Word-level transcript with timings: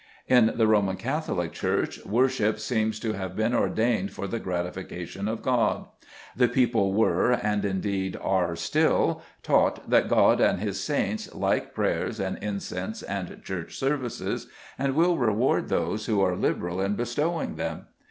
In 0.27 0.53
the 0.55 0.65
Roman 0.65 0.95
Catholic 0.97 1.51
Church 1.53 2.03
worship 2.03 2.59
seems 2.59 2.99
to 3.01 3.13
have 3.13 3.35
been 3.35 3.53
ordained 3.53 4.11
for 4.13 4.25
the 4.27 4.39
gratification 4.39 5.27
of 5.27 5.43
God. 5.43 5.85
The 6.35 6.47
people 6.47 6.91
were, 6.91 7.33
and 7.33 7.63
indeed 7.63 8.17
are 8.19 8.55
still, 8.55 9.21
taught 9.43 9.87
that 9.91 10.09
God 10.09 10.41
and 10.41 10.59
his 10.59 10.79
saints 10.79 11.31
like 11.35 11.75
prayers 11.75 12.19
and 12.19 12.39
incense 12.43 13.03
and 13.03 13.43
church 13.43 13.75
services, 13.77 14.47
and 14.79 14.95
will 14.95 15.19
reward 15.19 15.69
those 15.69 16.07
who 16.07 16.19
are 16.19 16.35
liberal 16.35 16.81
in 16.81 16.95
bestowing 16.95 17.53
them. 17.55 17.85